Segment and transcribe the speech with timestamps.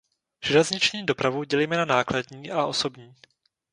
[0.45, 3.15] Železniční dopravu dělíme na nákladní a osobní.